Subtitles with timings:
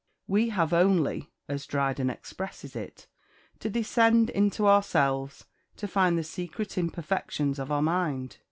[0.25, 3.05] We have only, as Dryden expresses it,
[3.59, 8.39] to descend into ourselves to find the secret imperfections of our mind.